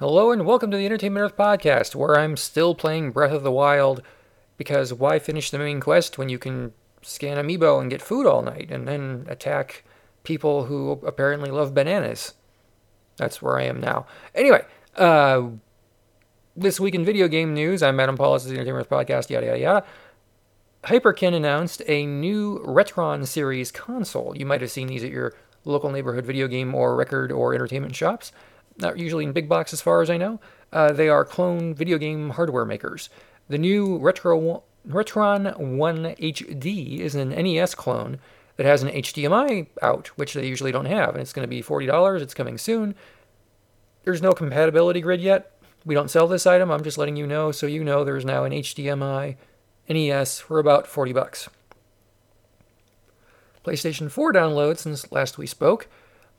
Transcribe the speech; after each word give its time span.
Hello 0.00 0.30
and 0.30 0.46
welcome 0.46 0.70
to 0.70 0.78
the 0.78 0.86
Entertainment 0.86 1.22
Earth 1.22 1.36
podcast, 1.36 1.94
where 1.94 2.18
I'm 2.18 2.34
still 2.34 2.74
playing 2.74 3.10
Breath 3.10 3.32
of 3.32 3.42
the 3.42 3.52
Wild 3.52 4.00
because 4.56 4.94
why 4.94 5.18
finish 5.18 5.50
the 5.50 5.58
main 5.58 5.78
quest 5.78 6.16
when 6.16 6.30
you 6.30 6.38
can 6.38 6.72
scan 7.02 7.36
amiibo 7.36 7.78
and 7.78 7.90
get 7.90 8.00
food 8.00 8.26
all 8.26 8.40
night 8.40 8.70
and 8.70 8.88
then 8.88 9.26
attack 9.28 9.84
people 10.24 10.64
who 10.64 10.92
apparently 11.04 11.50
love 11.50 11.74
bananas? 11.74 12.32
That's 13.18 13.42
where 13.42 13.58
I 13.58 13.64
am 13.64 13.78
now. 13.78 14.06
Anyway, 14.34 14.64
uh, 14.96 15.48
this 16.56 16.80
week 16.80 16.94
in 16.94 17.04
video 17.04 17.28
game 17.28 17.52
news, 17.52 17.82
I'm 17.82 18.00
Adam 18.00 18.16
Pawlus, 18.16 18.44
the 18.44 18.54
Entertainment 18.54 18.86
Earth 18.86 18.88
podcast, 18.88 19.28
yada 19.28 19.48
yada 19.48 19.58
yada. 19.58 19.86
Hyperkin 20.84 21.34
announced 21.34 21.82
a 21.86 22.06
new 22.06 22.60
Retron 22.60 23.26
series 23.26 23.70
console. 23.70 24.34
You 24.34 24.46
might 24.46 24.62
have 24.62 24.70
seen 24.70 24.86
these 24.86 25.04
at 25.04 25.10
your 25.10 25.34
local 25.66 25.90
neighborhood 25.90 26.24
video 26.24 26.48
game 26.48 26.74
or 26.74 26.96
record 26.96 27.30
or 27.30 27.52
entertainment 27.52 27.94
shops 27.94 28.32
not 28.80 28.98
usually 28.98 29.24
in 29.24 29.32
big 29.32 29.48
box 29.48 29.72
as 29.72 29.80
far 29.80 30.02
as 30.02 30.10
I 30.10 30.16
know. 30.16 30.40
Uh, 30.72 30.92
they 30.92 31.08
are 31.08 31.24
clone 31.24 31.74
video 31.74 31.98
game 31.98 32.30
hardware 32.30 32.64
makers. 32.64 33.08
The 33.48 33.58
new 33.58 33.98
Retro 33.98 34.62
Retron 34.88 35.56
1 35.56 35.96
HD 35.96 36.98
is 36.98 37.14
an 37.14 37.30
NES 37.30 37.74
clone 37.74 38.18
that 38.56 38.66
has 38.66 38.82
an 38.82 38.90
HDMI 38.90 39.66
out, 39.82 40.08
which 40.16 40.34
they 40.34 40.46
usually 40.46 40.72
don't 40.72 40.86
have, 40.86 41.10
and 41.10 41.20
it's 41.20 41.32
going 41.32 41.44
to 41.44 41.48
be 41.48 41.62
$40. 41.62 42.20
It's 42.20 42.34
coming 42.34 42.58
soon. 42.58 42.94
There's 44.04 44.22
no 44.22 44.32
compatibility 44.32 45.00
grid 45.00 45.20
yet. 45.20 45.52
We 45.84 45.94
don't 45.94 46.10
sell 46.10 46.26
this 46.26 46.46
item. 46.46 46.70
I'm 46.70 46.84
just 46.84 46.98
letting 46.98 47.16
you 47.16 47.26
know 47.26 47.52
so 47.52 47.66
you 47.66 47.82
know 47.82 48.04
there's 48.04 48.24
now 48.24 48.44
an 48.44 48.52
HDMI 48.52 49.36
NES 49.88 50.40
for 50.40 50.58
about 50.58 50.86
40 50.86 51.12
bucks. 51.12 51.48
PlayStation 53.64 54.10
4 54.10 54.32
download 54.32 54.78
since 54.78 55.10
last 55.12 55.38
we 55.38 55.46
spoke. 55.46 55.88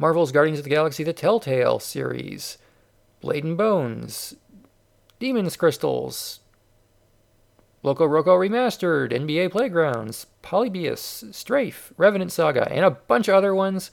Marvel's 0.00 0.32
Guardians 0.32 0.58
of 0.58 0.64
the 0.64 0.70
Galaxy 0.70 1.04
The 1.04 1.12
Telltale 1.12 1.78
series, 1.78 2.56
Blade 3.20 3.44
and 3.44 3.58
Bones, 3.58 4.34
Demon's 5.18 5.58
Crystals, 5.58 6.40
Loco 7.82 8.08
Roco 8.08 8.28
Remastered, 8.28 9.12
NBA 9.12 9.50
Playgrounds, 9.50 10.24
Polybius, 10.40 11.24
Strafe, 11.32 11.92
Revenant 11.98 12.32
Saga, 12.32 12.66
and 12.72 12.82
a 12.82 12.90
bunch 12.92 13.28
of 13.28 13.34
other 13.34 13.54
ones, 13.54 13.90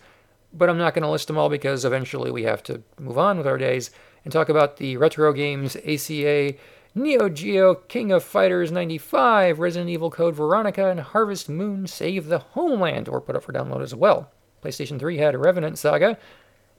but 0.53 0.69
I'm 0.69 0.77
not 0.77 0.93
going 0.93 1.03
to 1.03 1.09
list 1.09 1.27
them 1.27 1.37
all 1.37 1.49
because 1.49 1.83
eventually 1.83 2.31
we 2.31 2.43
have 2.43 2.63
to 2.63 2.83
move 2.97 3.17
on 3.17 3.37
with 3.37 3.45
our 3.45 3.57
days 3.57 3.91
and 4.23 4.31
talk 4.31 4.47
about 4.47 4.77
the 4.77 4.95
retro 4.95 5.33
games 5.33 5.75
ACA, 5.75 6.53
Neo 6.95 7.27
Geo, 7.27 7.75
King 7.75 8.13
of 8.13 8.23
Fighters 8.23 8.71
95, 8.71 9.59
Resident 9.59 9.89
Evil 9.89 10.09
Code 10.09 10.35
Veronica, 10.35 10.89
and 10.89 11.01
Harvest 11.01 11.49
Moon 11.49 11.85
Save 11.85 12.27
the 12.27 12.39
Homeland, 12.39 13.09
or 13.09 13.19
put 13.19 13.35
up 13.35 13.43
for 13.43 13.51
download 13.51 13.83
as 13.83 13.93
well. 13.93 14.31
PlayStation 14.63 14.99
3 14.99 15.17
had 15.17 15.35
a 15.35 15.39
Revenant 15.39 15.77
Saga, 15.77 16.17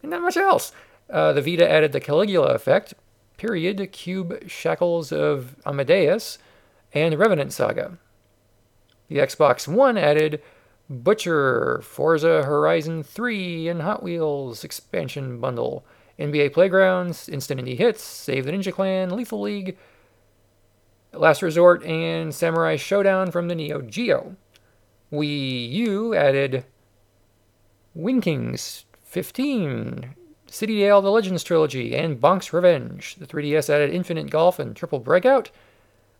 and 0.02 0.10
not 0.10 0.22
much 0.22 0.36
else. 0.36 0.72
Uh, 1.10 1.32
the 1.32 1.42
Vita 1.42 1.68
added 1.68 1.92
the 1.92 2.00
Caligula 2.00 2.54
effect, 2.54 2.94
period, 3.36 3.92
Cube 3.92 4.48
Shackles 4.48 5.12
of 5.12 5.56
Amadeus, 5.64 6.38
and 6.92 7.18
Revenant 7.18 7.52
Saga. 7.52 7.98
The 9.08 9.18
Xbox 9.18 9.66
One 9.66 9.96
added 9.96 10.42
Butcher, 10.90 11.80
Forza 11.82 12.44
Horizon 12.44 13.02
3, 13.02 13.68
and 13.68 13.82
Hot 13.82 14.02
Wheels 14.02 14.64
expansion 14.64 15.40
bundle, 15.40 15.84
NBA 16.18 16.52
Playgrounds, 16.52 17.28
Instant 17.28 17.60
Indie 17.60 17.78
Hits, 17.78 18.02
Save 18.02 18.44
the 18.44 18.52
Ninja 18.52 18.72
Clan, 18.72 19.10
Lethal 19.10 19.40
League, 19.40 19.76
Last 21.12 21.42
Resort, 21.42 21.82
and 21.84 22.34
Samurai 22.34 22.76
Shodown 22.76 23.32
from 23.32 23.48
the 23.48 23.54
Neo 23.54 23.80
Geo. 23.80 24.36
Wii 25.12 25.70
U 25.72 26.14
added 26.14 26.64
Winkings 27.94 28.84
15, 29.04 30.14
Citadale 30.46 31.02
The 31.02 31.10
Legends 31.10 31.42
Trilogy, 31.42 31.96
and 31.96 32.20
Bonk's 32.20 32.52
Revenge. 32.52 33.16
The 33.16 33.26
3DS 33.26 33.70
added 33.70 33.90
Infinite 33.90 34.30
Golf 34.30 34.58
and 34.58 34.74
Triple 34.74 34.98
Breakout. 34.98 35.50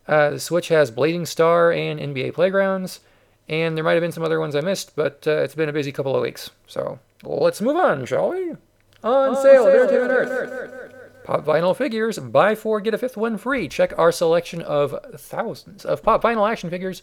Uh, 0.07 0.31
the 0.31 0.41
Switch 0.41 0.69
has 0.69 0.91
Blazing 0.91 1.27
Star 1.27 1.71
and 1.71 2.01
NBA 2.01 2.35
Playgrounds. 2.35 3.01
And 3.49 3.77
there 3.77 3.85
might 3.85 3.95
have 3.95 4.03
been 4.03 4.13
some 4.13 4.25
other 4.25 4.41
ones 4.41 4.55
I 4.55 4.61
missed, 4.61 4.95
but 4.95 5.25
uh, 5.27 5.39
it's 5.39 5.55
been 5.55 5.71
a 5.71 5.73
busy 5.73 5.91
couple 5.91 6.15
of 6.15 6.23
weeks. 6.23 6.51
So 6.67 6.99
let's 7.23 7.61
move 7.61 7.77
on, 7.77 8.05
shall 8.05 8.31
we? 8.31 8.51
On, 8.51 8.59
on 9.31 9.37
sale, 9.37 9.65
sale 9.65 9.69
Entertainment 9.69 10.11
Earth. 10.11 10.31
Earth. 10.31 10.95
Pop 11.25 11.45
vinyl 11.45 11.77
figures, 11.77 12.19
buy 12.19 12.55
four, 12.55 12.81
get 12.81 12.95
a 12.95 12.99
fifth 12.99 13.17
one 13.17 13.37
free. 13.37 13.69
Check 13.69 13.93
our 13.99 14.11
selection 14.11 14.63
of 14.63 14.95
thousands 15.17 15.85
of 15.85 16.03
pop 16.03 16.23
vinyl 16.23 16.51
action 16.51 16.71
figures. 16.71 17.03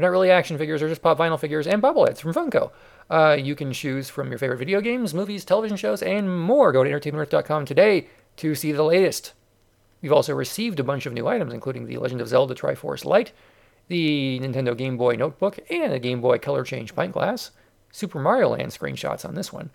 They're 0.00 0.08
not 0.08 0.12
really 0.12 0.30
action 0.30 0.56
figures, 0.56 0.80
they're 0.80 0.88
just 0.88 1.02
pop 1.02 1.18
vinyl 1.18 1.38
figures 1.38 1.66
and 1.66 1.82
bobbleheads 1.82 2.20
from 2.20 2.32
Funko. 2.32 2.70
Uh, 3.10 3.36
you 3.38 3.54
can 3.54 3.70
choose 3.70 4.08
from 4.08 4.30
your 4.30 4.38
favorite 4.38 4.56
video 4.56 4.80
games, 4.80 5.12
movies, 5.12 5.44
television 5.44 5.76
shows, 5.76 6.02
and 6.02 6.40
more. 6.40 6.72
Go 6.72 6.82
to 6.82 6.88
entertainmentearth.com 6.88 7.66
today 7.66 8.06
to 8.36 8.54
see 8.54 8.72
the 8.72 8.82
latest. 8.82 9.34
We've 10.00 10.14
also 10.14 10.34
received 10.34 10.80
a 10.80 10.84
bunch 10.84 11.04
of 11.04 11.12
new 11.12 11.28
items, 11.28 11.52
including 11.52 11.84
the 11.84 11.98
Legend 11.98 12.22
of 12.22 12.28
Zelda 12.28 12.54
Triforce 12.54 13.04
Light, 13.04 13.32
the 13.88 14.40
Nintendo 14.40 14.74
Game 14.74 14.96
Boy 14.96 15.16
Notebook, 15.16 15.58
and 15.68 15.92
a 15.92 15.98
Game 15.98 16.22
Boy 16.22 16.38
Color 16.38 16.64
Change 16.64 16.94
pint 16.94 17.12
glass. 17.12 17.50
Super 17.92 18.20
Mario 18.20 18.48
Land 18.48 18.70
screenshots 18.70 19.28
on 19.28 19.34
this 19.34 19.52
one. 19.52 19.68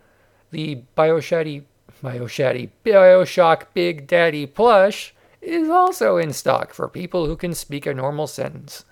The 0.49 0.81
Bioshatty, 0.97 1.65
Bioshatty, 2.03 2.71
Bioshock 2.83 3.67
Big 3.75 4.07
Daddy 4.07 4.47
plush 4.47 5.13
is 5.39 5.69
also 5.69 6.17
in 6.17 6.33
stock 6.33 6.73
for 6.73 6.87
people 6.87 7.27
who 7.27 7.35
can 7.35 7.53
speak 7.53 7.85
a 7.85 7.93
normal 7.93 8.25
sentence. 8.25 8.85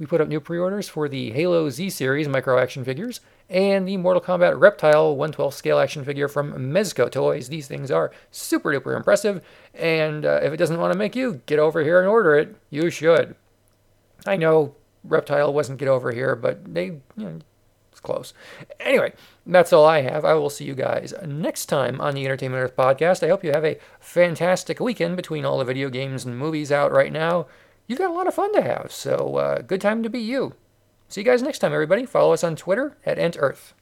We 0.00 0.06
put 0.06 0.22
up 0.22 0.28
new 0.28 0.40
pre 0.40 0.58
orders 0.58 0.88
for 0.88 1.10
the 1.10 1.30
Halo 1.32 1.68
Z 1.68 1.90
series 1.90 2.26
micro 2.26 2.58
action 2.58 2.84
figures 2.84 3.20
and 3.50 3.86
the 3.86 3.98
Mortal 3.98 4.22
Kombat 4.22 4.58
Reptile 4.58 5.14
112 5.14 5.52
scale 5.52 5.78
action 5.78 6.06
figure 6.06 6.26
from 6.26 6.54
Mezco 6.54 7.10
Toys. 7.10 7.50
These 7.50 7.68
things 7.68 7.90
are 7.90 8.10
super 8.30 8.70
duper 8.70 8.96
impressive, 8.96 9.44
and 9.74 10.24
uh, 10.24 10.40
if 10.42 10.54
it 10.54 10.56
doesn't 10.56 10.80
want 10.80 10.94
to 10.94 10.98
make 10.98 11.14
you, 11.14 11.42
get 11.44 11.58
over 11.58 11.84
here 11.84 11.98
and 11.98 12.08
order 12.08 12.34
it. 12.34 12.56
You 12.70 12.88
should. 12.88 13.36
I 14.26 14.36
know 14.36 14.74
Reptile 15.04 15.52
wasn't 15.52 15.78
get 15.78 15.88
over 15.88 16.12
here, 16.12 16.34
but 16.34 16.72
they, 16.74 16.84
you 16.86 17.02
know, 17.16 17.38
it's 17.92 18.00
close. 18.00 18.32
Anyway, 18.78 19.12
that's 19.44 19.70
all 19.70 19.84
I 19.84 20.00
have. 20.00 20.24
I 20.24 20.32
will 20.32 20.48
see 20.48 20.64
you 20.64 20.74
guys 20.74 21.12
next 21.26 21.66
time 21.66 22.00
on 22.00 22.14
the 22.14 22.24
Entertainment 22.24 22.62
Earth 22.62 22.74
podcast. 22.74 23.22
I 23.22 23.28
hope 23.28 23.44
you 23.44 23.52
have 23.52 23.66
a 23.66 23.78
fantastic 23.98 24.80
weekend 24.80 25.16
between 25.16 25.44
all 25.44 25.58
the 25.58 25.64
video 25.66 25.90
games 25.90 26.24
and 26.24 26.38
movies 26.38 26.72
out 26.72 26.90
right 26.90 27.12
now 27.12 27.46
you 27.90 27.96
got 27.96 28.08
a 28.08 28.14
lot 28.14 28.28
of 28.28 28.34
fun 28.34 28.54
to 28.54 28.62
have. 28.62 28.92
So, 28.92 29.36
uh, 29.36 29.62
good 29.62 29.80
time 29.80 30.04
to 30.04 30.08
be 30.08 30.20
you. 30.20 30.54
See 31.08 31.22
you 31.22 31.24
guys 31.24 31.42
next 31.42 31.58
time, 31.58 31.72
everybody. 31.72 32.06
Follow 32.06 32.32
us 32.32 32.44
on 32.44 32.54
Twitter 32.54 32.96
at 33.04 33.18
EntEarth. 33.18 33.72